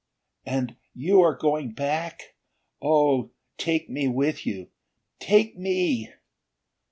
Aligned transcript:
And 0.47 0.77
you 0.95 1.21
are 1.21 1.35
going 1.37 1.73
back? 1.73 2.33
Oh, 2.81 3.29
take 3.59 3.87
me 3.87 4.07
with 4.07 4.47
you! 4.47 4.71
Take 5.19 5.55
me!" 5.59 6.11